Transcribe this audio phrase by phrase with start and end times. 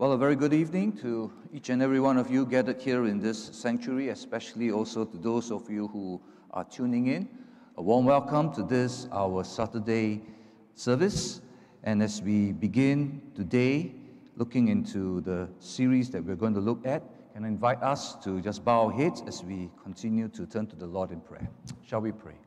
[0.00, 3.20] Well, a very good evening to each and every one of you gathered here in
[3.20, 7.28] this sanctuary, especially also to those of you who are tuning in.
[7.76, 10.22] A warm welcome to this, our Saturday
[10.74, 11.42] service.
[11.84, 13.92] And as we begin today,
[14.36, 17.02] looking into the series that we're going to look at,
[17.34, 20.76] can I invite us to just bow our heads as we continue to turn to
[20.76, 21.50] the Lord in prayer.
[21.86, 22.38] Shall we pray?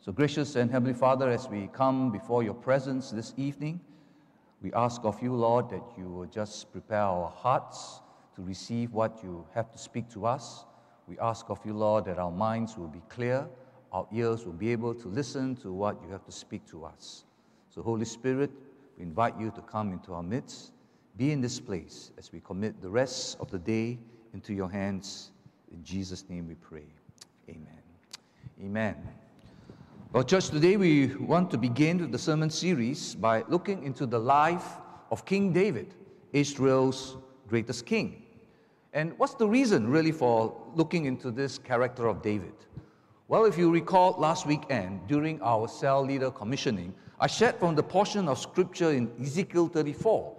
[0.00, 3.78] So, gracious and Heavenly Father, as we come before your presence this evening,
[4.66, 8.00] we ask of you, Lord, that you will just prepare our hearts
[8.34, 10.64] to receive what you have to speak to us.
[11.06, 13.46] We ask of you, Lord, that our minds will be clear,
[13.92, 17.26] our ears will be able to listen to what you have to speak to us.
[17.70, 18.50] So, Holy Spirit,
[18.98, 20.72] we invite you to come into our midst.
[21.16, 24.00] Be in this place as we commit the rest of the day
[24.34, 25.30] into your hands.
[25.70, 26.88] In Jesus' name we pray.
[27.48, 27.82] Amen.
[28.60, 28.96] Amen.
[30.16, 34.64] Well, church, today we want to begin the sermon series by looking into the life
[35.10, 35.92] of King David,
[36.32, 38.22] Israel's greatest king.
[38.94, 42.54] And what's the reason really for looking into this character of David?
[43.28, 47.82] Well, if you recall last weekend during our cell leader commissioning, I shared from the
[47.82, 50.34] portion of scripture in Ezekiel 34,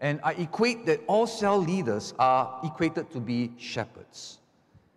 [0.00, 4.38] and I equate that all cell leaders are equated to be shepherds.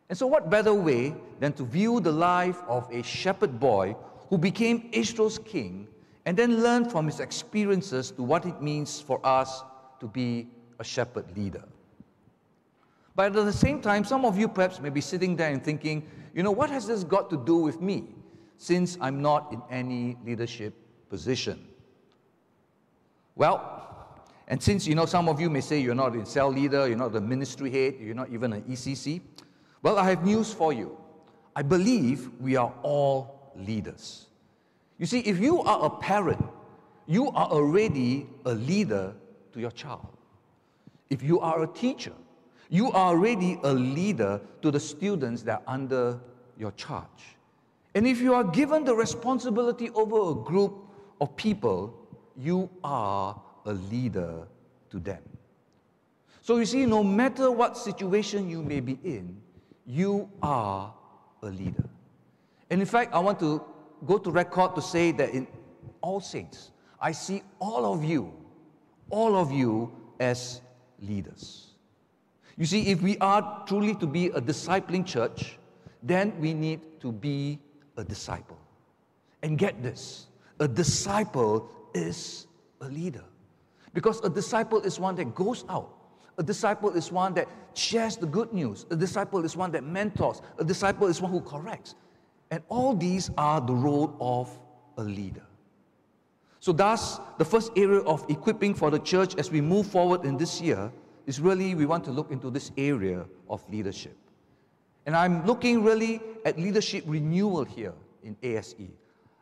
[0.08, 3.98] And so, what better way than to view the life of a shepherd boy
[4.32, 5.88] who became Israel's king
[6.26, 9.62] and then learned from his experiences to what it means for us
[10.00, 10.48] to be
[10.80, 11.66] a shepherd leader.
[13.14, 16.08] But at the same time, some of you perhaps may be sitting there and thinking,
[16.34, 18.06] you know, what has this got to do with me
[18.58, 20.76] since I'm not in any leadership
[21.10, 21.68] position?
[23.36, 24.16] Well,
[24.48, 26.98] and since you know some of you may say you're not a cell leader, you're
[26.98, 29.20] not a ministry head, you're not even an ECC,
[29.82, 30.98] well, I have news for you.
[31.54, 34.28] I believe we are all leaders.
[34.98, 36.44] You see, if you are a parent,
[37.08, 39.14] you are already a leader
[39.54, 40.08] to your child.
[41.10, 42.14] If you are a teacher,
[42.70, 46.20] you are already a leader to the students that are under
[46.58, 47.36] your charge.
[47.96, 50.86] And if you are given the responsibility over a group
[51.20, 51.94] of people,
[52.38, 54.48] you are a leader
[54.92, 55.22] to them.
[56.42, 59.38] So you see, no matter what situation you may be in,
[59.86, 60.94] you are
[61.44, 61.90] a leader.
[62.72, 63.62] And in fact, I want to
[64.08, 65.46] go to record to say that in
[66.00, 68.34] all saints, I see all of you,
[69.10, 70.62] all of you as
[71.02, 71.72] leaders.
[72.58, 75.58] You see, if we are truly to be a discipling church,
[76.02, 77.60] then we need to be
[77.98, 78.58] a disciple.
[79.44, 80.28] And get this
[80.60, 82.48] a disciple is
[82.80, 83.26] a leader.
[83.94, 85.98] Because a disciple is one that goes out.
[86.38, 88.86] A disciple is one that shares the good news.
[88.92, 90.42] A disciple is one that mentors.
[90.58, 91.96] A disciple is one who corrects.
[92.52, 94.60] And all these are the role of
[94.98, 95.46] a leader.
[96.60, 100.38] So, thus, the first area of equipping for the church as we move forward in
[100.38, 100.92] this year
[101.26, 104.16] is really we want to look into this area of leadership.
[105.06, 108.76] And I'm looking really at leadership renewal here in ASE.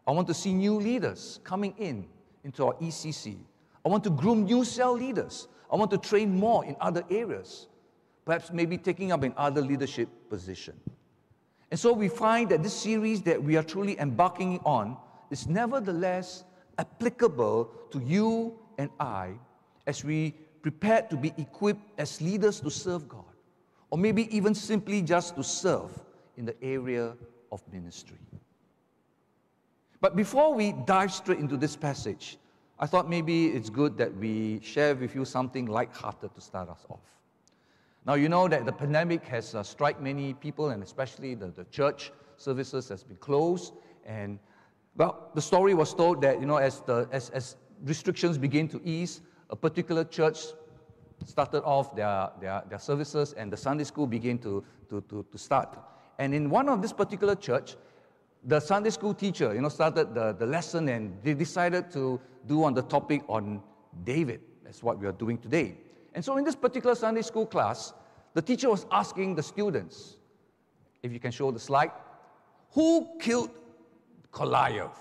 [0.08, 2.06] I want to see new leaders coming in
[2.44, 3.38] into our ECC.
[3.86, 5.48] I want to groom new cell leaders.
[5.72, 7.68] I want to train more in other areas,
[8.24, 10.80] perhaps maybe taking up in other leadership position.
[11.72, 14.98] And so we find that this series that we are truly embarking on
[15.30, 16.44] is nevertheless
[16.78, 19.34] applicable to you and I
[19.86, 23.24] as we prepare to be equipped as leaders to serve God,
[23.90, 25.92] or maybe even simply just to serve
[26.38, 27.16] in the area
[27.52, 28.18] of ministry.
[30.02, 32.38] But before we dive straight into this passage,
[32.80, 36.86] I thought maybe it's good that we share with you something light-hearted to start us
[36.90, 37.00] off.
[38.06, 41.66] Now, you know that the pandemic has uh, struck many people, and especially the, the
[41.66, 43.74] church services has been closed.
[44.06, 44.40] And,
[44.96, 48.82] well, the story was told that, you know, as, the, as, as restrictions begin to
[48.84, 50.46] ease, a particular church
[51.26, 55.38] started off their, their, their services and the Sunday school began to, to, to, to
[55.38, 55.78] start.
[56.18, 57.76] And in one of this particular church,
[58.44, 62.64] the Sunday school teacher, you know, started the, the lesson and they decided to do
[62.64, 63.62] on the topic on
[64.04, 64.42] David.
[64.64, 65.78] That's what we are doing today.
[66.14, 67.94] And so in this particular Sunday school class,
[68.34, 70.18] the teacher was asking the students,
[71.04, 71.92] if you can show the slide,
[72.72, 73.52] who killed
[74.32, 75.00] Goliath?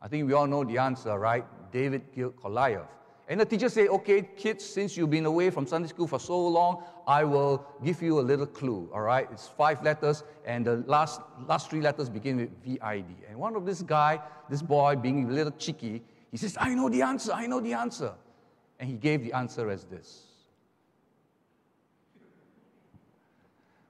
[0.00, 1.44] I think we all know the answer, right?
[1.72, 2.88] David killed Goliath.
[3.26, 6.46] And the teacher said, okay, kids, since you've been away from Sunday school for so
[6.46, 9.26] long, I will give you a little clue, all right?
[9.32, 13.14] It's five letters, and the last, last three letters begin with V-I-D.
[13.28, 16.90] And one of this guy, this boy, being a little cheeky, he says, I know
[16.90, 18.12] the answer, I know the answer.
[18.84, 20.24] And he gave the answer as this.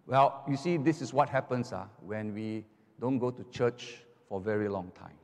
[0.07, 2.65] Well, you see, this is what happens uh, when we
[3.01, 3.97] don't go to church
[4.29, 5.19] for a very long time.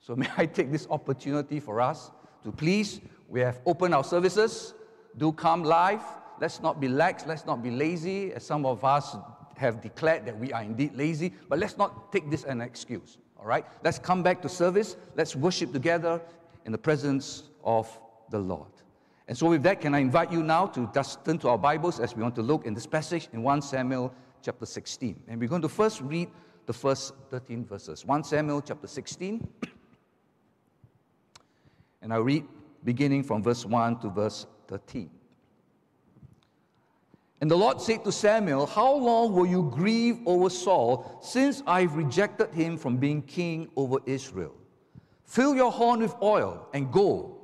[0.00, 2.10] So, may I take this opportunity for us
[2.42, 4.74] to please, we have opened our services.
[5.16, 6.02] Do come live.
[6.40, 7.24] Let's not be lax.
[7.24, 9.14] Let's not be lazy, as some of us
[9.56, 11.32] have declared that we are indeed lazy.
[11.48, 13.18] But let's not take this as an excuse.
[13.38, 13.64] All right?
[13.84, 14.96] Let's come back to service.
[15.14, 16.20] Let's worship together
[16.64, 17.88] in the presence of
[18.30, 18.66] the Lord.
[19.26, 21.98] And so, with that, can I invite you now to just turn to our Bibles
[21.98, 25.22] as we want to look in this passage in 1 Samuel chapter 16.
[25.28, 26.28] And we're going to first read
[26.66, 28.04] the first 13 verses.
[28.04, 29.46] 1 Samuel chapter 16.
[32.02, 32.44] And I read
[32.84, 35.10] beginning from verse 1 to verse 13.
[37.40, 41.94] And the Lord said to Samuel, How long will you grieve over Saul, since I've
[41.96, 44.54] rejected him from being king over Israel?
[45.24, 47.43] Fill your horn with oil and go.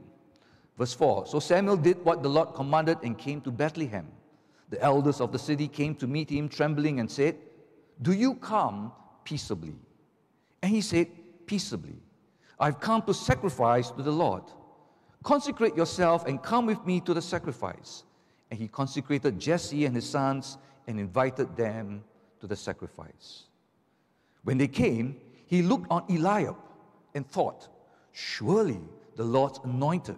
[0.81, 4.07] Verse 4 So Samuel did what the Lord commanded and came to Bethlehem.
[4.71, 7.37] The elders of the city came to meet him, trembling, and said,
[8.01, 8.91] Do you come
[9.23, 9.75] peaceably?
[10.63, 11.07] And he said,
[11.45, 11.99] Peaceably.
[12.59, 14.41] I've come to sacrifice to the Lord.
[15.21, 18.03] Consecrate yourself and come with me to the sacrifice.
[18.49, 20.57] And he consecrated Jesse and his sons
[20.87, 22.03] and invited them
[22.39, 23.43] to the sacrifice.
[24.45, 26.55] When they came, he looked on Eliab
[27.13, 27.67] and thought,
[28.13, 28.79] Surely
[29.15, 30.17] the Lord's anointed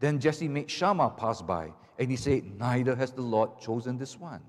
[0.00, 4.18] Then Jesse made Shammah pass by, and he said, Neither has the Lord chosen this
[4.18, 4.40] one.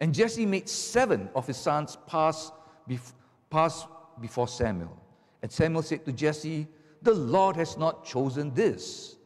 [0.00, 2.52] And Jesse made seven of his sons pass,
[2.88, 3.12] bef-
[3.50, 3.86] pass
[4.20, 4.96] before Samuel.
[5.42, 6.68] And Samuel said to Jesse,
[7.02, 9.16] The Lord has not chosen this.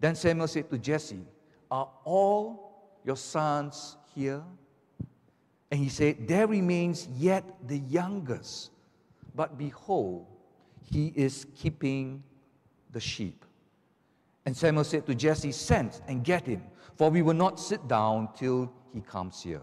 [0.00, 1.24] Then Samuel said to Jesse,
[1.70, 4.42] Are all your sons here?
[5.70, 8.70] And he said, There remains yet the youngest,
[9.34, 10.26] but behold,
[10.82, 12.22] he is keeping
[12.92, 13.44] the sheep.
[14.48, 16.62] And Samuel said to Jesse, Send and get him,
[16.96, 19.60] for we will not sit down till he comes here.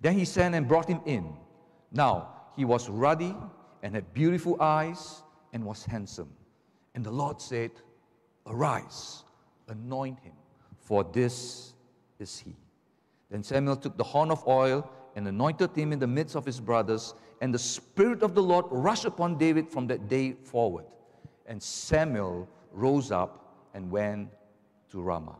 [0.00, 1.36] Then he sent and brought him in.
[1.92, 3.36] Now he was ruddy
[3.82, 5.22] and had beautiful eyes
[5.52, 6.30] and was handsome.
[6.94, 7.70] And the Lord said,
[8.46, 9.24] Arise
[9.68, 10.32] anoint him,
[10.78, 11.74] for this
[12.18, 12.56] is he.
[13.30, 16.60] Then Samuel took the horn of oil and anointed him in the midst of his
[16.60, 17.12] brothers,
[17.42, 20.86] and the Spirit of the Lord rushed upon David from that day forward.
[21.44, 23.44] And Samuel rose up
[23.74, 24.28] and went
[24.90, 25.36] to Ramah.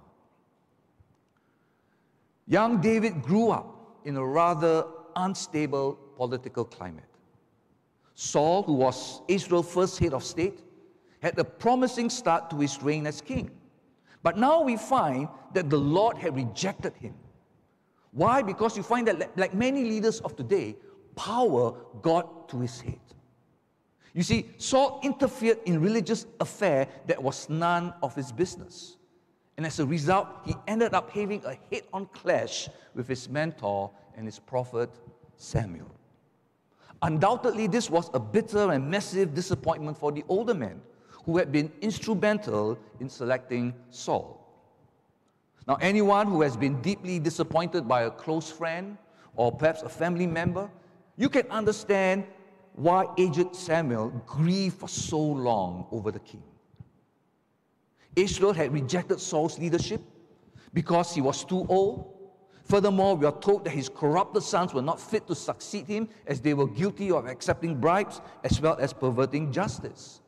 [2.47, 4.87] Young David grew up in a rather
[5.17, 7.05] unstable political climate.
[8.15, 10.61] Saul, who was Israel's first head of state,
[11.21, 13.51] had a promising start to his reign as king.
[14.23, 17.15] But now we find that the Lord had rejected him.
[18.13, 18.43] Why?
[18.43, 20.77] Because you find that, like many leaders of today,
[21.15, 23.01] power got to his head.
[24.19, 28.97] You see, Saul interfered in religious affair that was none of his business.
[29.57, 34.27] And as a result, he ended up having a head-on clash with his mentor and
[34.27, 34.91] his prophet
[35.37, 35.95] Samuel.
[37.01, 40.81] Undoubtedly, this was a bitter and massive disappointment for the older man
[41.25, 44.45] who had been instrumental in selecting Saul.
[45.69, 48.99] Now, anyone who has been deeply disappointed by a close friend
[49.37, 50.69] or perhaps a family member,
[51.17, 52.25] you can understand
[52.79, 56.45] why aged Samuel grieved for so long over the king.
[58.15, 60.01] Israel had rejected Saul's leadership
[60.73, 62.15] because he was too old.
[62.63, 66.41] Furthermore, we are told that his corrupted sons were not fit to succeed him as
[66.41, 70.21] they were guilty of accepting bribes as well as perverting justice.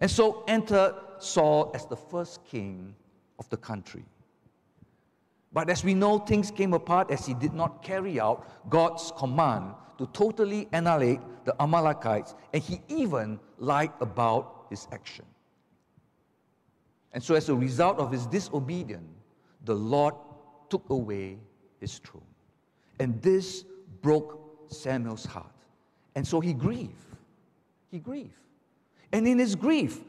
[0.00, 2.92] And so entered Saul as the first king
[3.38, 4.04] of the country.
[5.52, 9.74] But as we know, things came apart as he did not carry out God's command
[9.98, 15.24] to totally annihilate the Amalekites, and he even lied about his action.
[17.12, 19.10] And so, as a result of his disobedience,
[19.64, 20.14] the Lord
[20.70, 21.38] took away
[21.80, 22.22] his throne.
[23.00, 23.64] And this
[24.02, 24.38] broke
[24.68, 25.46] Samuel's heart.
[26.14, 26.92] And so he grieved.
[27.90, 28.38] He grieved.
[29.12, 30.00] And in his grief,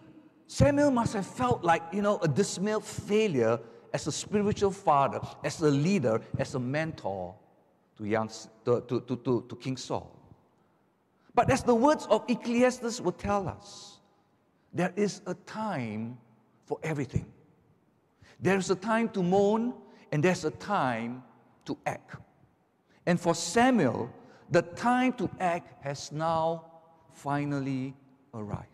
[0.48, 3.60] Samuel must have felt like, you know, a dismal failure
[3.93, 7.34] as a spiritual father, as a leader, as a mentor
[8.00, 8.29] to, young,
[8.65, 10.15] to, to, to, to King Saul.
[11.36, 14.00] But as the words of Ecclesiastes will tell us,
[14.74, 16.18] there is a time
[16.65, 17.25] for everything.
[18.39, 19.74] There's a time to mourn,
[20.12, 21.24] and there's a time
[21.65, 22.15] to act.
[23.06, 24.12] And for Samuel,
[24.50, 26.65] the time to act has now
[27.13, 27.94] finally
[28.34, 28.65] arrived.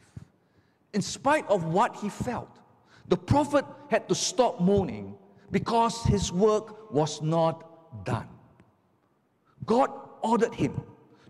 [0.93, 2.59] In spite of what he felt,
[3.07, 5.15] the prophet had to stop mourning
[5.51, 8.27] because his work was not done.
[9.65, 9.89] God
[10.21, 10.81] ordered him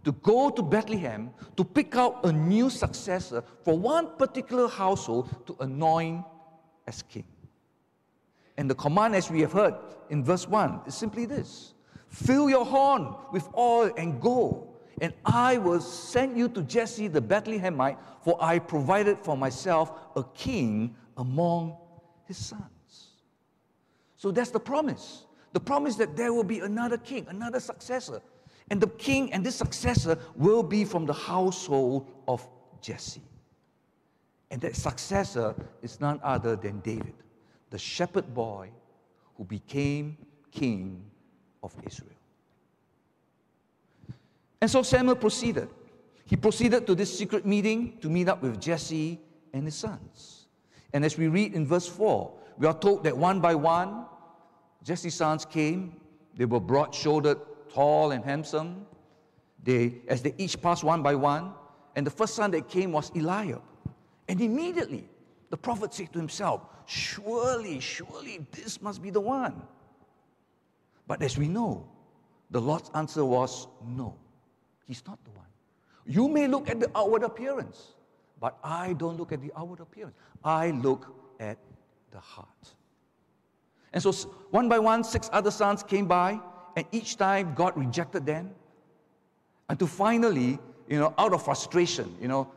[0.03, 5.55] to go to Bethlehem to pick out a new successor for one particular household to
[5.59, 6.23] anoint
[6.87, 7.25] as king.
[8.57, 9.73] And the command, as we have heard
[10.09, 11.73] in verse 1, is simply this
[12.09, 17.21] Fill your horn with oil and go, and I will send you to Jesse the
[17.21, 21.75] Bethlehemite, for I provided for myself a king among
[22.25, 23.09] his sons.
[24.15, 25.25] So that's the promise.
[25.55, 28.21] The promise that there will be another king, another successor.
[28.69, 32.45] And the king and this successor will be from the household of
[32.81, 33.21] Jesse.
[34.51, 37.13] And that successor is none other than David
[37.69, 38.69] the shepherd boy
[39.37, 40.17] who became
[40.51, 41.01] king
[41.63, 42.11] of Israel.
[44.59, 45.69] And so Samuel proceeded.
[46.25, 49.21] He proceeded to this secret meeting to meet up with Jesse
[49.53, 50.47] and his sons.
[50.91, 54.05] And as we read in verse 4, we are told that one by one,
[54.85, 55.99] Jesse's sons came.
[56.35, 57.39] They were broad shouldered,
[57.73, 58.85] tall, and handsome.
[59.63, 61.53] They, as they each passed one by one,
[61.95, 63.63] and the first son that came was Eliab.
[64.27, 65.09] And immediately,
[65.49, 69.59] the prophet said to himself, Surely, surely this must be the one.
[71.07, 71.87] But as we know,
[72.51, 74.15] the Lord's answer was no,
[74.85, 75.47] he's not the one.
[76.05, 77.95] You may look at the outward appearance,
[78.39, 80.15] but I don't look at the outward appearance.
[80.43, 81.07] I look
[81.39, 81.57] at
[82.11, 82.75] the heart.
[83.95, 84.11] And so,
[84.51, 86.39] one by one, six other sons came by,
[86.75, 88.51] and each time God rejected them.
[89.69, 90.59] Until finally,
[90.89, 92.51] you know, out of frustration, you know,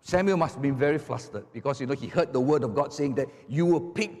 [0.00, 2.92] Samuel must have been very flustered because, you know, he heard the word of God
[2.92, 4.12] saying that you will pick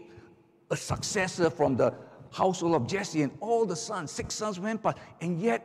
[0.72, 1.94] a successor from the
[2.32, 5.64] household of Jesse and all the sons, six sons went past, and yet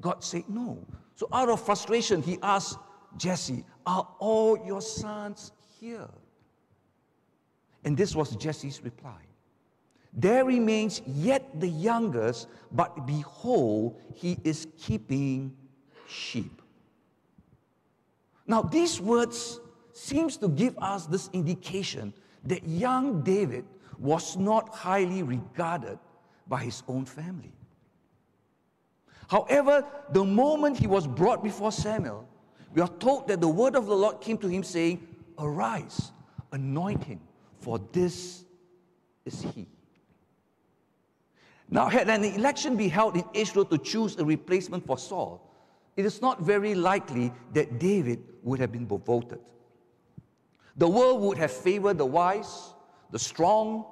[0.00, 0.78] God said no.
[1.16, 2.78] So out of frustration, he asked
[3.16, 5.50] Jesse, Are all your sons
[5.80, 6.08] here?
[7.84, 9.18] And this was Jesse's reply.
[10.16, 15.54] There remains yet the youngest, but behold, he is keeping
[16.08, 16.62] sheep.
[18.46, 19.60] Now, these words
[19.92, 23.66] seems to give us this indication that young David
[23.98, 25.98] was not highly regarded
[26.46, 27.52] by his own family.
[29.28, 32.26] However, the moment he was brought before Samuel,
[32.74, 35.06] we are told that the word of the Lord came to him saying,
[35.38, 36.12] Arise,
[36.52, 37.20] anoint him,
[37.60, 38.44] for this
[39.24, 39.66] is he.
[41.68, 45.42] Now, had an election be held in Israel to choose a replacement for Saul,
[45.96, 49.40] it is not very likely that David would have been voted.
[50.76, 52.74] The world would have favored the wise,
[53.10, 53.86] the strong,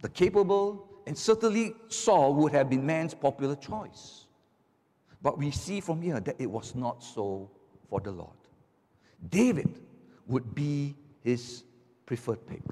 [0.00, 4.26] the capable, and certainly Saul would have been man's popular choice.
[5.22, 7.50] But we see from here that it was not so
[7.88, 8.36] for the Lord.
[9.28, 9.78] David
[10.26, 11.64] would be his
[12.06, 12.62] preferred pick.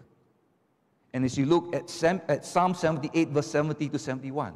[1.13, 4.55] And as you look at, Psalm 78, verse 70 to 71,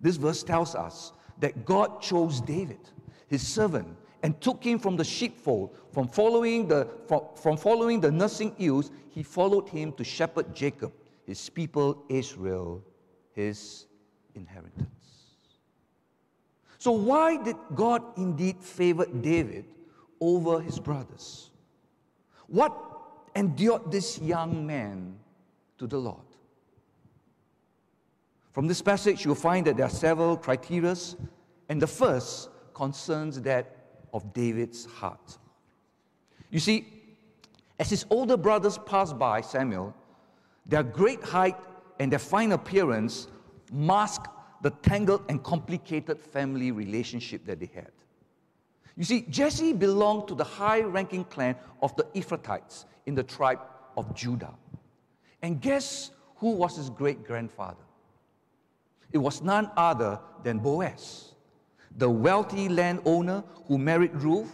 [0.00, 2.80] this verse tells us that God chose David,
[3.26, 3.88] his servant,
[4.22, 8.90] and took him from the sheepfold, from following the, from, from following the nursing ewes,
[9.10, 10.92] he followed him to shepherd Jacob,
[11.24, 12.82] his people Israel,
[13.32, 13.86] his
[14.34, 14.88] inheritance.
[16.78, 19.66] So, why did God indeed favor David
[20.20, 21.50] over his brothers?
[22.46, 22.76] What
[23.34, 25.16] endured this young man
[25.78, 26.26] to the Lord?
[28.52, 30.94] From this passage, you'll find that there are several criteria,
[31.68, 33.76] and the first concerns that
[34.12, 35.38] of David's heart.
[36.50, 36.86] You see,
[37.78, 39.94] as his older brothers passed by Samuel,
[40.66, 41.56] their great height
[42.00, 43.28] and their fine appearance
[43.72, 44.26] mask
[44.62, 47.92] the tangled and complicated family relationship that they had.
[48.96, 53.60] You see, Jesse belonged to the high ranking clan of the Ephrathites in the tribe
[53.96, 54.54] of Judah.
[55.42, 57.84] And guess who was his great grandfather?
[59.12, 61.28] It was none other than Boaz
[61.98, 64.52] the wealthy landowner who married Ruth,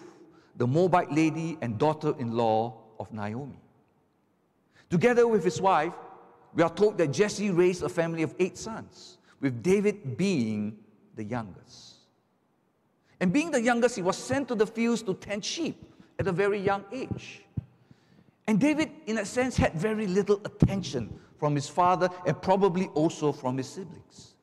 [0.57, 3.61] the Moabite lady and daughter in law of Naomi.
[4.89, 5.93] Together with his wife,
[6.55, 10.77] we are told that Jesse raised a family of eight sons, with David being
[11.17, 11.97] the youngest.
[13.21, 15.85] And being the youngest, he was sent to the fields to tend sheep
[16.19, 17.43] at a very young age.
[18.47, 23.33] And David, in a sense, had very little attention from his father, and probably also
[23.33, 24.35] from his siblings.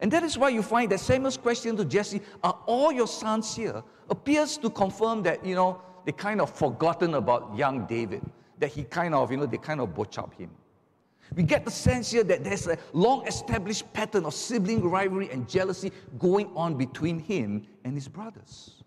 [0.00, 3.54] And that is why you find that Samuel's question to Jesse, Are all your sons
[3.54, 3.82] here?
[4.08, 8.22] appears to confirm that, you know, they kind of forgotten about young David,
[8.58, 10.50] that he kind of, you know, they kind of butch up him.
[11.34, 15.48] We get the sense here that there's a long established pattern of sibling rivalry and
[15.48, 18.84] jealousy going on between him and his brothers.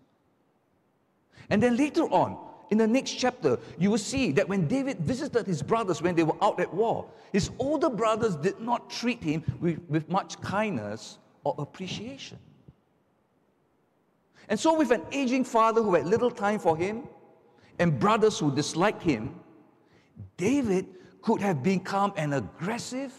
[1.50, 2.38] And then later on,
[2.70, 6.22] in the next chapter, you will see that when David visited his brothers when they
[6.22, 11.18] were out at war, his older brothers did not treat him with, with much kindness
[11.42, 12.38] or appreciation.
[14.48, 17.04] And so, with an aging father who had little time for him
[17.78, 19.34] and brothers who disliked him,
[20.36, 20.86] David
[21.22, 23.12] could have become an aggressive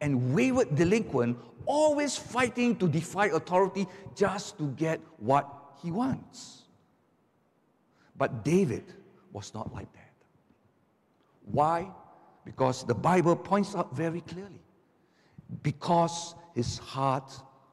[0.00, 5.48] and wayward delinquent, always fighting to defy authority just to get what
[5.82, 6.62] he wants.
[8.16, 8.84] But David
[9.32, 10.14] was not like that.
[11.44, 11.90] Why?
[12.44, 14.62] Because the Bible points out very clearly.
[15.62, 17.32] Because his heart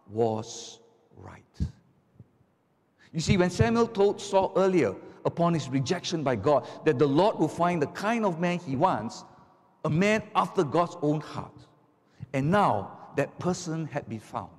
[0.10, 0.80] was
[1.16, 1.44] right.
[3.12, 4.96] You see, when Samuel told Saul earlier,
[5.26, 8.76] upon his rejection by God, that the Lord will find the kind of man he
[8.76, 9.26] wants,
[9.84, 11.66] a man after God's own heart.
[12.34, 14.52] And now that person had been found,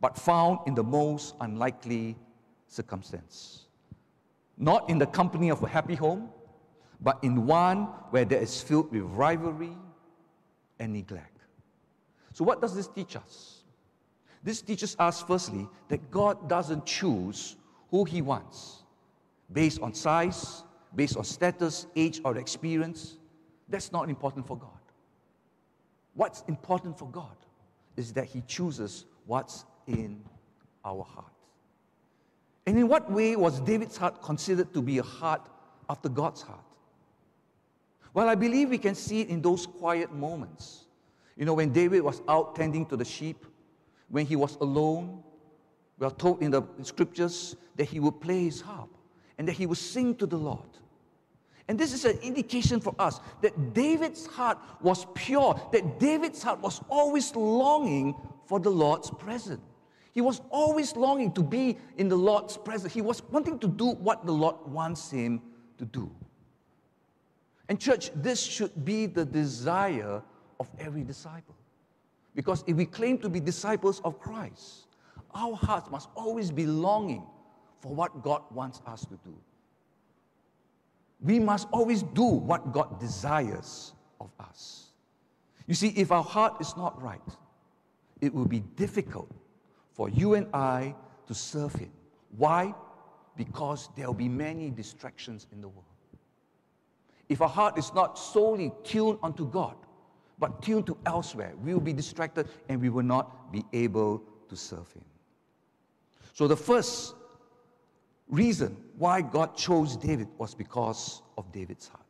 [0.00, 2.16] but found in the most unlikely
[2.68, 3.65] circumstance.
[4.58, 6.30] Not in the company of a happy home,
[7.00, 9.76] but in one where there is filled with rivalry
[10.78, 11.38] and neglect.
[12.32, 13.62] So, what does this teach us?
[14.42, 17.56] This teaches us, firstly, that God doesn't choose
[17.90, 18.84] who He wants
[19.52, 20.62] based on size,
[20.94, 23.18] based on status, age, or experience.
[23.68, 24.70] That's not important for God.
[26.14, 27.36] What's important for God
[27.96, 30.22] is that He chooses what's in
[30.84, 31.35] our heart.
[32.66, 35.48] And in what way was David's heart considered to be a heart
[35.88, 36.60] after God's heart?
[38.12, 40.86] Well, I believe we can see it in those quiet moments.
[41.36, 43.44] You know, when David was out tending to the sheep,
[44.08, 45.22] when he was alone,
[45.98, 48.90] we are told in the scriptures that he would play his harp
[49.38, 50.60] and that he would sing to the Lord.
[51.68, 56.60] And this is an indication for us that David's heart was pure, that David's heart
[56.60, 58.14] was always longing
[58.46, 59.60] for the Lord's presence.
[60.16, 62.94] He was always longing to be in the Lord's presence.
[62.94, 65.42] He was wanting to do what the Lord wants him
[65.76, 66.10] to do.
[67.68, 70.22] And, church, this should be the desire
[70.58, 71.54] of every disciple.
[72.34, 74.86] Because if we claim to be disciples of Christ,
[75.34, 77.26] our hearts must always be longing
[77.80, 79.36] for what God wants us to do.
[81.20, 84.92] We must always do what God desires of us.
[85.66, 87.20] You see, if our heart is not right,
[88.22, 89.30] it will be difficult
[89.96, 90.94] for you and I
[91.26, 91.90] to serve Him.
[92.36, 92.74] Why?
[93.34, 95.84] Because there will be many distractions in the world.
[97.30, 99.74] If our heart is not solely tuned unto God,
[100.38, 104.56] but tuned to elsewhere, we will be distracted and we will not be able to
[104.56, 105.04] serve Him.
[106.34, 107.14] So, the first
[108.28, 112.02] reason why God chose David was because of David's heart.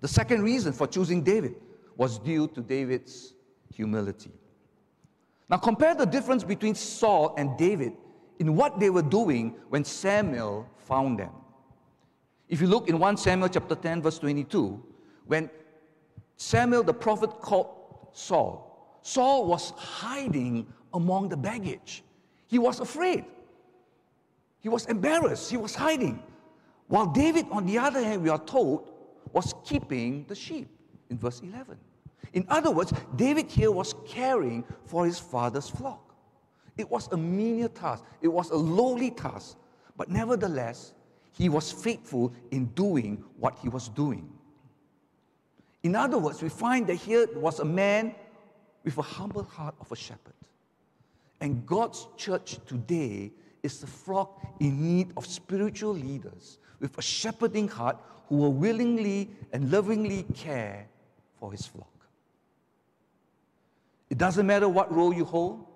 [0.00, 1.56] The second reason for choosing David
[1.96, 3.34] was due to David's
[3.74, 4.30] humility.
[5.48, 7.92] Now, compare the difference between Saul and David
[8.38, 11.30] in what they were doing when Samuel found them.
[12.48, 14.82] If you look in 1 Samuel chapter 10, verse 22,
[15.26, 15.50] when
[16.36, 17.68] Samuel the prophet called
[18.12, 22.02] Saul, Saul was hiding among the baggage.
[22.46, 23.24] He was afraid.
[24.60, 25.50] He was embarrassed.
[25.50, 26.22] He was hiding.
[26.88, 28.90] While David, on the other hand, we are told,
[29.32, 30.68] was keeping the sheep
[31.10, 31.76] in verse 11.
[32.32, 36.14] In other words, David here was caring for his father's flock.
[36.76, 39.56] It was a menial task, it was a lowly task,
[39.96, 40.94] but nevertheless,
[41.32, 44.28] he was faithful in doing what he was doing.
[45.82, 48.14] In other words, we find that here was a man
[48.84, 50.34] with a humble heart of a shepherd.
[51.40, 53.32] And God's church today
[53.62, 59.30] is a flock in need of spiritual leaders with a shepherding heart who will willingly
[59.52, 60.86] and lovingly care
[61.38, 61.93] for his flock.
[64.10, 65.66] It doesn't matter what role you hold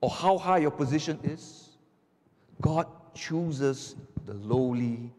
[0.00, 1.70] or how high your position is,
[2.60, 5.12] God chooses the lowly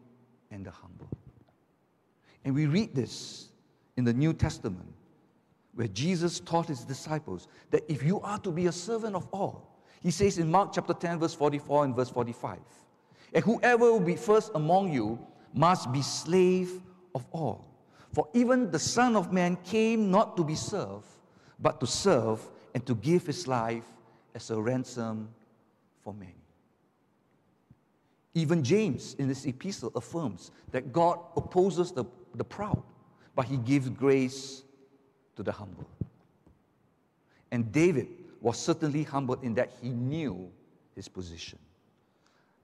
[0.50, 1.08] and the humble.
[2.44, 3.48] And we read this
[3.96, 4.92] in the New Testament
[5.74, 9.76] where Jesus taught his disciples that if you are to be a servant of all,
[10.02, 12.58] he says in Mark chapter 10, verse 44 and verse 45,
[13.34, 15.18] and whoever will be first among you
[15.52, 16.80] must be slave
[17.14, 17.66] of all.
[18.12, 21.06] For even the Son of Man came not to be served,
[21.58, 22.40] but to serve
[22.74, 23.84] and to give his life
[24.34, 25.28] as a ransom
[26.02, 26.34] for many.
[28.34, 32.82] Even James in this epistle affirms that God opposes the, the proud,
[33.34, 34.62] but he gives grace
[35.36, 35.88] to the humble.
[37.50, 38.08] And David
[38.42, 40.50] was certainly humble in that he knew
[40.94, 41.58] his position.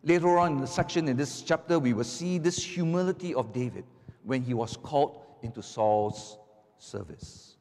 [0.04, 3.84] Later on in the section in this chapter, we will see this humility of David
[4.24, 6.38] when he was called into Saul's
[6.78, 7.51] service.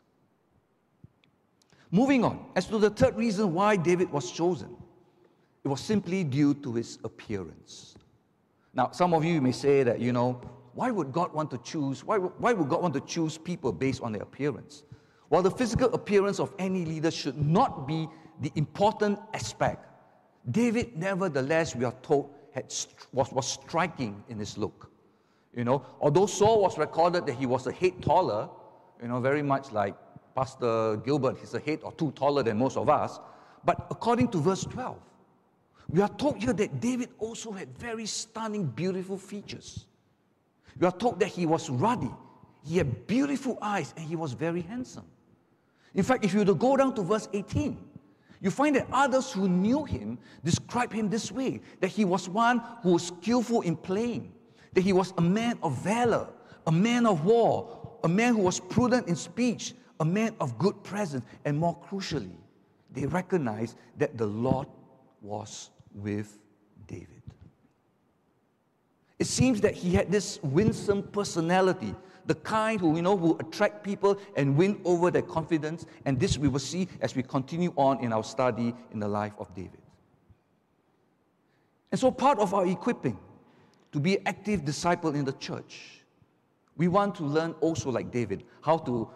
[1.91, 4.75] Moving on, as to the third reason why David was chosen,
[5.63, 7.95] it was simply due to his appearance.
[8.73, 10.41] Now, some of you may say that, you know,
[10.73, 14.01] why would God want to choose, why, why would God want to choose people based
[14.01, 14.83] on their appearance?
[15.27, 18.07] While the physical appearance of any leader should not be
[18.39, 19.85] the important aspect.
[20.49, 22.73] David, nevertheless, we are told, had,
[23.11, 24.89] was, was striking in his look.
[25.53, 28.49] You know, although Saul was recorded that he was a head taller,
[29.01, 29.95] you know, very much like
[30.35, 33.19] Pastor Gilbert, he's a head or two taller than most of us.
[33.63, 34.97] But according to verse 12,
[35.89, 39.85] we are told here that David also had very stunning, beautiful features.
[40.79, 42.11] We are told that he was ruddy,
[42.63, 45.05] he had beautiful eyes, and he was very handsome.
[45.93, 47.77] In fact, if you were to go down to verse 18,
[48.39, 52.61] you find that others who knew him describe him this way that he was one
[52.81, 54.31] who was skillful in playing,
[54.73, 56.27] that he was a man of valor,
[56.65, 60.83] a man of war, a man who was prudent in speech, a man of good
[60.83, 62.35] presence, and more crucially,
[62.91, 64.67] they recognized that the Lord
[65.21, 66.39] was with
[66.87, 67.21] David.
[69.19, 71.93] It seems that he had this winsome personality,
[72.25, 76.35] the kind who you know will attract people and win over their confidence, and this
[76.35, 79.81] we will see as we continue on in our study in the life of David.
[81.91, 83.19] And so part of our equipping
[83.91, 86.01] to be active disciple in the church,
[86.75, 89.07] we want to learn also like David how to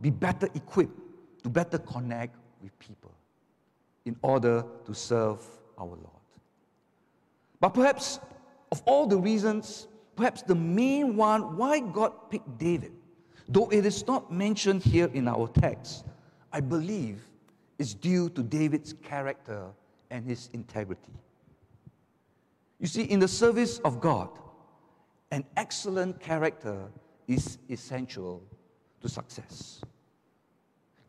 [0.00, 0.98] be better equipped
[1.42, 3.12] to better connect with people
[4.04, 5.42] in order to serve
[5.78, 6.10] our Lord.
[7.60, 8.20] But perhaps,
[8.72, 12.92] of all the reasons, perhaps the main one why God picked David,
[13.48, 16.04] though it is not mentioned here in our text,
[16.52, 17.22] I believe
[17.78, 19.66] is due to David's character
[20.10, 21.12] and his integrity.
[22.78, 24.28] You see, in the service of God,
[25.30, 26.86] an excellent character
[27.26, 28.42] is essential
[29.04, 29.82] to success.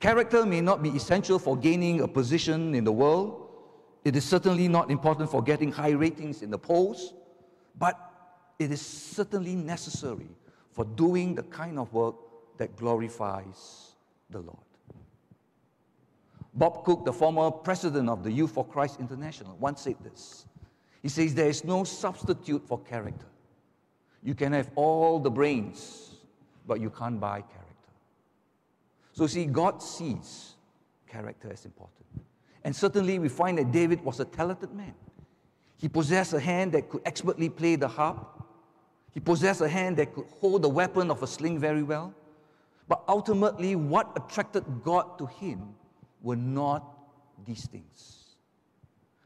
[0.02, 3.50] Character may not be essential for gaining a position in the world.
[4.04, 7.14] It is certainly not important for getting high ratings in the polls,
[7.80, 7.98] but
[8.60, 10.28] it is certainly necessary
[10.72, 12.16] for doing the kind of work
[12.58, 13.96] that glorifies
[14.30, 14.58] the Lord.
[16.54, 20.46] Bob Cook, the former president of the Youth for Christ International, once said this.
[21.02, 23.28] He says, There is no substitute for character.
[24.22, 26.16] You can have all the brains,
[26.68, 27.65] but you can't buy character.
[29.16, 30.56] So, see, God sees
[31.08, 32.06] character as important.
[32.66, 34.94] And certainly, we find that David was a talented man.
[35.78, 38.44] He possessed a hand that could expertly play the harp,
[39.14, 42.14] he possessed a hand that could hold the weapon of a sling very well.
[42.90, 45.76] But ultimately, what attracted God to him
[46.22, 46.86] were not
[47.46, 48.36] these things.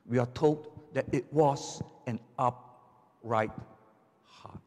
[0.05, 3.51] We are told that it was an upright
[4.23, 4.61] heart.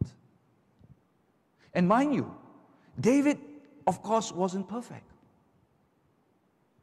[1.73, 2.35] And mind you,
[2.99, 3.39] David,
[3.87, 5.12] of course, wasn't perfect.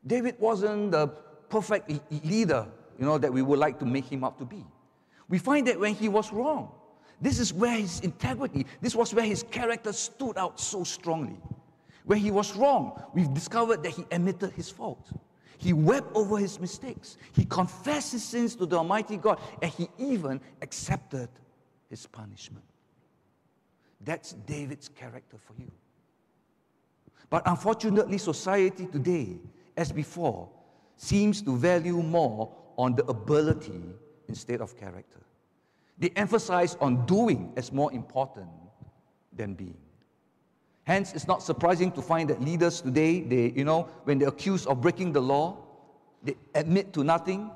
[0.05, 1.07] David wasn't the
[1.49, 1.91] perfect
[2.25, 4.65] leader, you know, that we would like to make him out to be.
[5.27, 6.71] We find that when he was wrong,
[7.21, 11.37] this is where his integrity, this was where his character stood out so strongly.
[12.05, 15.11] When he was wrong, we've discovered that he admitted his fault.
[15.57, 17.17] He wept over his mistakes.
[17.33, 21.27] He confessed his sins to the Almighty God, and he even accepted
[21.89, 22.63] his punishment.
[24.01, 25.69] That's David's character for you.
[27.29, 29.37] But unfortunately, society today
[29.79, 30.49] as before,
[30.97, 33.81] seems to value more on the ability
[34.27, 35.21] instead of character.
[35.97, 38.49] They emphasize on doing as more important
[39.31, 39.77] than being.
[40.83, 44.67] Hence, it's not surprising to find that leaders today, they, you know, when they're accused
[44.67, 45.57] of breaking the law,
[46.23, 47.49] they admit to nothing,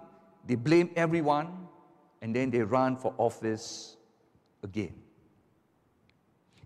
[0.47, 1.67] they blame everyone,
[2.21, 3.97] and then they run for office
[4.63, 4.93] again.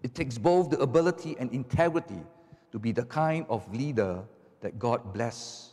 [0.03, 2.21] It takes both the ability and integrity
[2.71, 4.23] to be the kind of leader
[4.67, 5.69] that God bless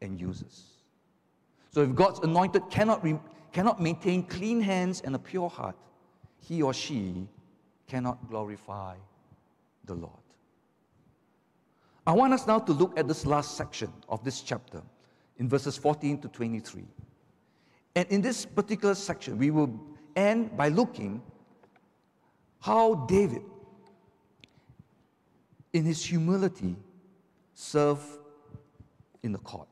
[0.00, 0.64] and uses.
[1.74, 3.20] So if God's anointed cannot, re-
[3.52, 5.76] cannot maintain clean hands and a pure heart,
[6.38, 7.28] he or she
[7.86, 8.96] cannot glorify
[9.84, 10.24] the Lord.
[12.06, 14.80] I want us now to look at this last section of this chapter
[15.36, 16.84] in verses 14 to 23.
[17.94, 19.78] And in this particular section, we will
[20.16, 21.20] end by looking
[22.60, 23.42] how David,
[25.74, 26.74] in his humility,
[27.52, 28.19] served
[29.22, 29.68] in the court.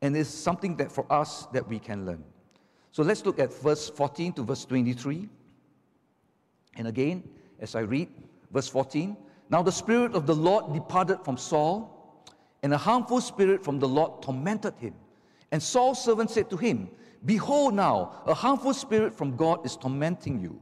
[0.00, 2.24] And it's something that for us that we can learn.
[2.90, 5.28] So let's look at verse 14 to verse 23.
[6.76, 7.22] And again,
[7.60, 8.08] as I read
[8.52, 9.16] verse 14,
[9.50, 11.88] now the Spirit of the Lord departed from Saul,
[12.62, 14.94] and a harmful spirit from the Lord tormented him.
[15.50, 16.88] And Saul's servant said to him,
[17.24, 20.60] Behold, now a harmful spirit from God is tormenting you.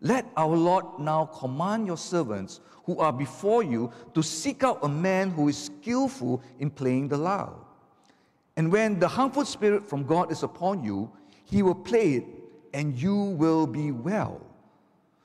[0.00, 4.88] Let our Lord now command your servants who are before you to seek out a
[4.88, 7.52] man who is skillful in playing the lyre.
[8.56, 11.10] And when the harmful spirit from God is upon you,
[11.44, 12.24] he will play it,
[12.72, 14.40] and you will be well.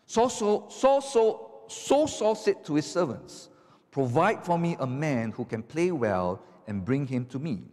[0.05, 3.49] So, so, so, so, so Saul said to his servants,
[3.91, 7.63] Provide for me a man who can play well and bring him to me.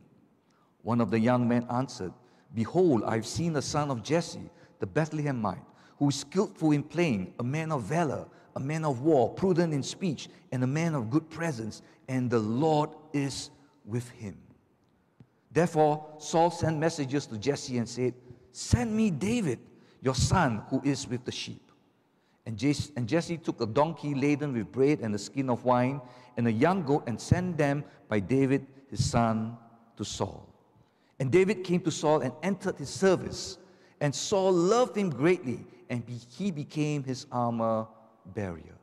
[0.83, 2.13] One of the young men answered,
[2.55, 5.65] Behold, I've seen the son of Jesse, the Bethlehemite,
[5.99, 8.27] who is skillful in playing, a man of valor,
[8.57, 12.39] a man of war, prudent in speech, and a man of good presence, and the
[12.39, 13.51] Lord is
[13.85, 14.37] with him.
[15.51, 18.15] Therefore, Saul sent messengers to Jesse and said,
[18.53, 19.59] Send me David,
[20.01, 21.71] your son, who is with the sheep.
[22.45, 26.01] And Jesse took a donkey laden with bread and a skin of wine
[26.37, 29.57] and a young goat and sent them by David, his son,
[29.97, 30.49] to Saul.
[31.21, 33.59] And David came to Saul and entered his service.
[34.01, 37.87] And Saul loved him greatly, and he became his armor
[38.35, 38.79] bearer.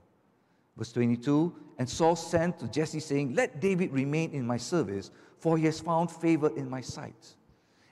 [0.78, 5.58] Verse 22 And Saul sent to Jesse, saying, Let David remain in my service, for
[5.58, 7.36] he has found favor in my sight.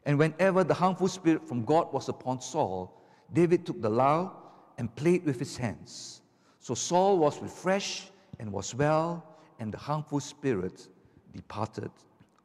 [0.06, 3.02] And whenever the harmful spirit from God was upon Saul,
[3.34, 4.30] David took the lyre
[4.78, 6.22] and played with his hands.
[6.60, 10.88] So Saul was refreshed and was well, and the harmful spirit
[11.36, 11.90] departed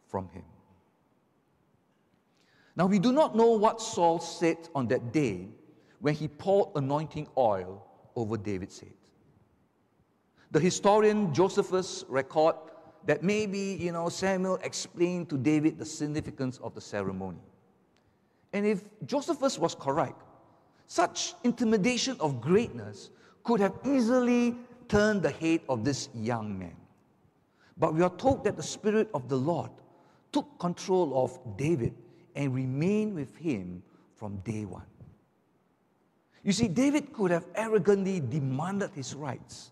[0.08, 0.44] from him.
[2.76, 5.50] Now, we do not know what Saul said on that day
[6.02, 7.86] when he poured anointing oil
[8.16, 8.92] over David's head.
[10.50, 12.56] The historian Josephus record
[13.06, 17.38] that maybe, you know, Samuel explained to David the significance of the ceremony.
[18.52, 20.20] And if Josephus was correct,
[20.88, 23.10] such intimidation of greatness
[23.44, 24.56] could have easily
[24.88, 26.76] turned the head of this young man.
[27.78, 29.70] But we are told that the Spirit of the Lord
[30.32, 31.94] took control of David
[32.34, 33.84] and remained with him
[34.16, 34.82] from day one.
[36.42, 39.70] You see, David could have arrogantly demanded his rights.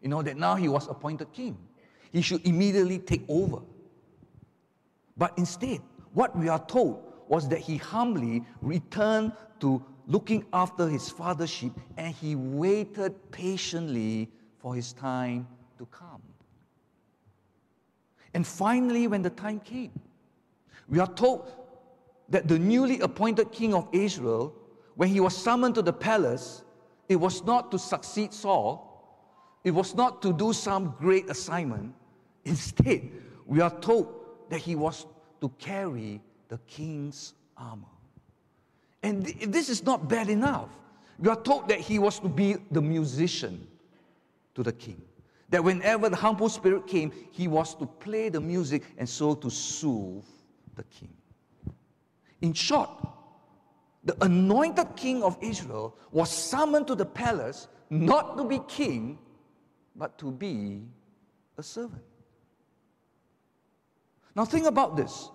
[0.00, 1.56] You know, that now he was appointed king.
[2.12, 3.58] He should immediately take over.
[5.16, 5.80] But instead,
[6.12, 11.72] what we are told was that he humbly returned to looking after his father's sheep,
[11.96, 15.48] and he waited patiently for his time
[15.78, 16.22] to come.
[18.34, 19.92] And finally, when the time came,
[20.88, 21.50] we are told
[22.28, 24.54] that the newly appointed king of Israel,
[24.96, 26.62] when he was summoned to the palace,
[27.08, 28.90] it was not to succeed Saul,
[29.62, 31.94] it was not to do some great assignment.
[32.44, 33.10] Instead,
[33.46, 34.14] we are told
[34.50, 35.06] that he was
[35.40, 37.84] to carry the king's armor.
[39.02, 40.68] And this is not bad enough.
[41.18, 43.66] We are told that he was to be the musician
[44.54, 45.00] to the king.
[45.50, 49.50] That whenever the humble spirit came, he was to play the music and so to
[49.50, 50.24] soothe
[50.74, 51.14] the king.
[52.40, 52.90] In short,
[54.04, 59.18] the anointed king of Israel was summoned to the palace not to be king,
[59.96, 60.82] but to be
[61.56, 62.02] a servant.
[64.36, 65.30] Now, think about this.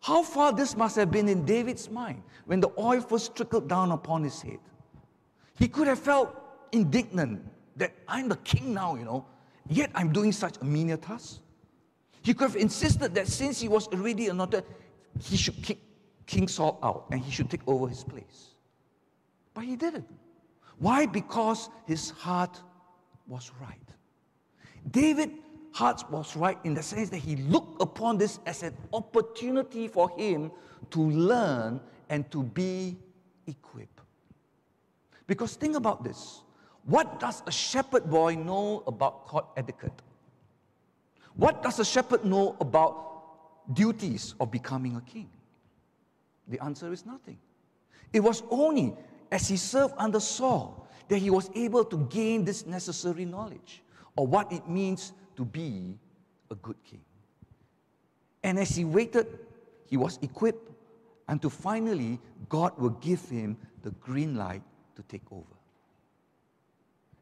[0.00, 3.90] How far this must have been in David's mind when the oil first trickled down
[3.90, 4.58] upon his head.
[5.58, 6.36] He could have felt
[6.70, 7.42] indignant
[7.76, 9.26] that I'm the king now, you know,
[9.68, 11.40] yet I'm doing such a menial task.
[12.22, 14.64] He could have insisted that since he was already anointed,
[15.20, 15.78] he should kick
[16.26, 18.50] King Saul out and he should take over his place.
[19.54, 20.06] But he didn't.
[20.78, 21.06] Why?
[21.06, 22.60] Because his heart
[23.26, 23.78] was right.
[24.90, 25.30] David
[25.72, 30.08] heart was right in the sense that he looked upon this as an opportunity for
[30.16, 30.50] him
[30.90, 32.96] to learn and to be
[33.46, 34.00] equipped.
[35.26, 36.42] Because think about this
[36.84, 40.02] what does a shepherd boy know about court etiquette?
[41.34, 45.28] What does a shepherd know about duties of becoming a king?
[46.48, 47.38] The answer is nothing.
[48.12, 48.94] It was only
[49.30, 53.82] as he served under Saul that he was able to gain this necessary knowledge
[54.16, 55.98] of what it means to be
[56.50, 57.00] a good king.
[58.42, 59.26] And as he waited,
[59.86, 60.70] he was equipped
[61.28, 64.62] until finally God will give him the green light
[64.94, 65.44] to take over.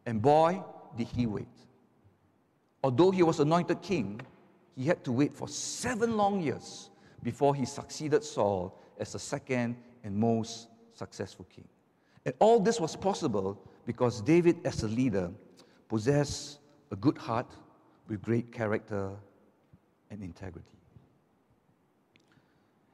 [0.06, 0.62] And boy,
[0.96, 1.48] did he wait.
[2.82, 4.20] Although he was anointed king,
[4.76, 6.90] he had to wait for seven long years
[7.22, 11.66] before he succeeded Saul as the second and most successful king.
[12.24, 15.30] And all this was possible because David, as a leader,
[15.88, 16.58] possessed
[16.90, 17.50] a good heart
[18.08, 19.10] with great character
[20.10, 20.66] and integrity.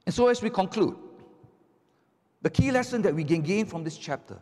[0.05, 0.97] And so, as we conclude,
[2.41, 4.39] the key lesson that we can gain from this chapter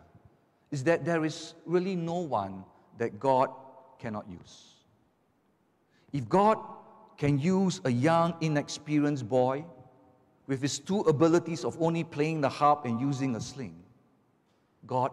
[0.71, 2.63] is that there is really no one
[2.97, 3.49] that God
[3.97, 4.75] cannot use.
[6.13, 6.57] If God
[7.17, 9.65] can use a young, inexperienced boy
[10.49, 13.75] with his two abilities of only playing the harp and using a sling,
[14.87, 15.11] God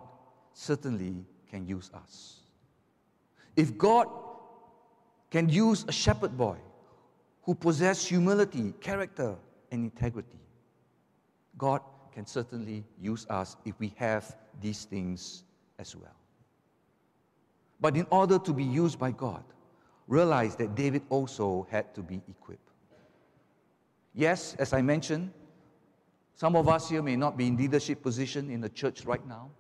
[0.55, 2.41] certainly can use us.
[3.55, 4.09] If God
[5.31, 6.57] can use a shepherd boy
[7.43, 9.37] who possesses humility, character,
[9.71, 10.41] and integrity,
[11.59, 15.45] God can certainly use us if we have these things
[15.79, 16.17] as well.
[17.79, 19.45] But in order to be used by God,
[20.09, 22.66] realize that David also had to be equipped.
[24.17, 25.31] Yes, as I mentioned,
[26.37, 29.51] some of us here may not be in leadership position in the church right now.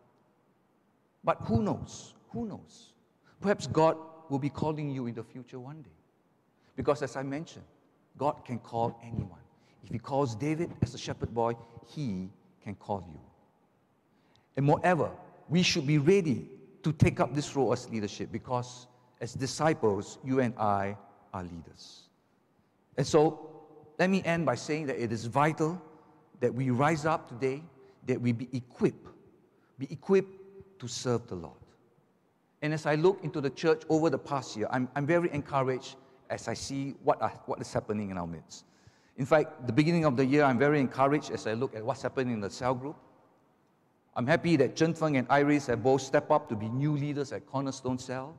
[1.22, 2.14] But who knows?
[2.30, 2.92] Who knows?
[3.42, 3.98] Perhaps God
[4.30, 5.90] will be calling you in the future one day.
[6.74, 7.66] Because as I mentioned,
[8.16, 9.44] God can call anyone.
[9.84, 11.54] If He calls David as a shepherd boy,
[11.86, 12.30] He
[12.64, 13.20] can call you.
[14.56, 15.10] And moreover,
[15.50, 16.48] we should be ready
[16.82, 18.86] to take up this role as leadership because
[19.20, 20.96] as disciples, you and I
[21.34, 22.08] are leaders.
[22.96, 23.45] And so,
[23.98, 25.80] let me end by saying that it is vital
[26.40, 27.62] that we rise up today,
[28.06, 29.08] that we be equipped,
[29.78, 31.56] be equipped to serve the Lord.
[32.62, 35.96] And as I look into the church over the past year, I'm, I'm very encouraged
[36.28, 38.64] as I see what, are, what is happening in our midst.
[39.16, 42.02] In fact, the beginning of the year, I'm very encouraged as I look at what's
[42.02, 42.96] happening in the cell group.
[44.14, 47.32] I'm happy that Chen Feng and Iris have both stepped up to be new leaders
[47.32, 48.38] at Cornerstone Cell.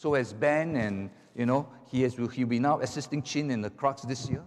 [0.00, 3.68] So has Ben, and you know, he has, he'll be now assisting Chin in the
[3.68, 4.42] crux this year.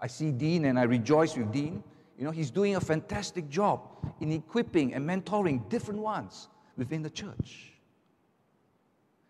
[0.00, 1.84] I see Dean and I rejoice with Dean.
[2.18, 3.82] You know, he's doing a fantastic job
[4.20, 7.74] in equipping and mentoring different ones within the church.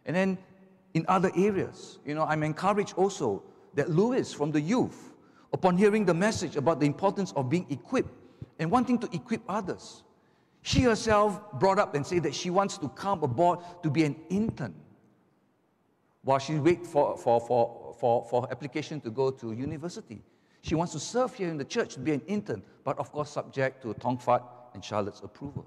[0.06, 0.38] And then
[0.94, 3.42] in other areas, you know, I'm encouraged also
[3.74, 5.12] that Lewis from the youth,
[5.52, 8.14] upon hearing the message about the importance of being equipped
[8.58, 10.04] and wanting to equip others,
[10.62, 14.16] she herself brought up and said that she wants to come aboard to be an
[14.30, 14.74] intern
[16.24, 20.22] while she waits for, for, for, for, for application to go to university.
[20.62, 23.30] She wants to serve here in the church to be an intern, but of course
[23.30, 24.42] subject to Tong Fat
[24.74, 25.66] and Charlotte's approval.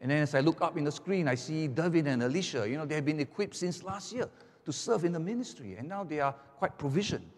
[0.00, 2.66] And then as I look up in the screen, I see David and Alicia.
[2.68, 4.28] You know, they have been equipped since last year
[4.64, 7.28] to serve in the ministry, and now they are quite provisioned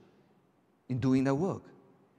[0.88, 1.62] in doing their work.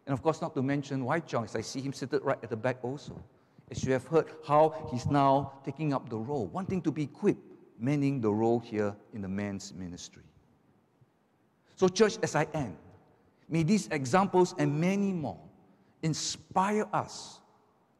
[0.05, 2.49] And of course, not to mention Wai Chong, as I see him seated right at
[2.49, 3.23] the back also.
[3.71, 7.52] As you have heard, how he's now taking up the role, wanting to be equipped,
[7.79, 10.23] meaning the role here in the men's ministry.
[11.75, 12.77] So, church, as I end,
[13.49, 15.39] may these examples and many more
[16.01, 17.39] inspire us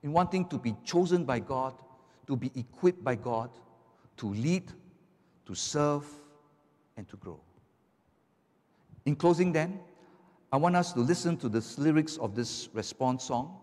[0.04, 1.74] in wanting to be chosen by God
[2.28, 3.50] to be equipped by God
[4.18, 4.72] to lead,
[5.46, 6.06] to serve,
[6.96, 7.40] and to grow.
[9.06, 9.80] In closing, then,
[10.52, 13.58] I want us to listen to the lyrics of this response song.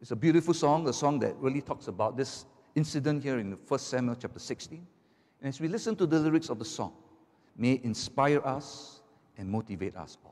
[0.00, 3.80] It's a beautiful song, a song that really talks about this incident here in 1
[3.80, 4.86] Samuel chapter 16.
[5.40, 6.92] And as we listen to the lyrics of the song,
[7.56, 9.00] may inspire us
[9.36, 10.29] and motivate us all.